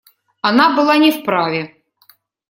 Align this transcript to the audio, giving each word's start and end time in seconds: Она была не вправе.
Она 0.41 0.75
была 0.75 0.97
не 0.97 1.11
вправе. 1.11 1.75